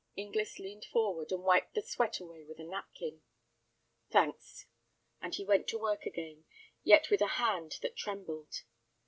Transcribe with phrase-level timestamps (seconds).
[0.15, 3.21] Inglis leaned forward, and wiped the sweat away with a napkin.
[4.09, 4.65] "Thanks,"
[5.21, 6.45] and he went to work again,
[6.83, 8.63] yet with a hand that trembled.